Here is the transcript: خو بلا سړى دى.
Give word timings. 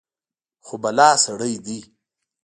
خو 0.65 0.73
بلا 0.83 1.09
سړى 1.23 1.53
دى. 1.65 1.79